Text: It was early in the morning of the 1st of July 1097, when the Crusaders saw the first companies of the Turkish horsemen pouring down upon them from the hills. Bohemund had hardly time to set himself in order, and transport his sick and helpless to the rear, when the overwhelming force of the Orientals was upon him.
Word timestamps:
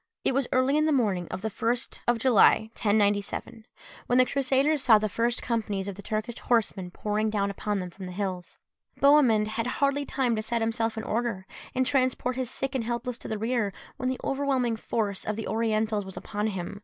It 0.25 0.33
was 0.33 0.47
early 0.51 0.77
in 0.77 0.87
the 0.87 0.91
morning 0.91 1.27
of 1.29 1.43
the 1.43 1.49
1st 1.51 1.99
of 2.07 2.17
July 2.17 2.71
1097, 2.73 3.67
when 4.07 4.17
the 4.17 4.25
Crusaders 4.25 4.81
saw 4.81 4.97
the 4.97 5.07
first 5.07 5.43
companies 5.43 5.87
of 5.87 5.93
the 5.93 6.01
Turkish 6.01 6.39
horsemen 6.39 6.89
pouring 6.89 7.29
down 7.29 7.51
upon 7.51 7.79
them 7.79 7.91
from 7.91 8.05
the 8.05 8.11
hills. 8.11 8.57
Bohemund 8.99 9.45
had 9.47 9.67
hardly 9.67 10.03
time 10.03 10.35
to 10.35 10.41
set 10.41 10.59
himself 10.59 10.97
in 10.97 11.03
order, 11.03 11.45
and 11.75 11.85
transport 11.85 12.35
his 12.35 12.49
sick 12.49 12.73
and 12.73 12.83
helpless 12.83 13.19
to 13.19 13.27
the 13.27 13.37
rear, 13.37 13.73
when 13.97 14.09
the 14.09 14.19
overwhelming 14.23 14.75
force 14.75 15.23
of 15.23 15.35
the 15.35 15.47
Orientals 15.47 16.03
was 16.03 16.17
upon 16.17 16.47
him. 16.47 16.79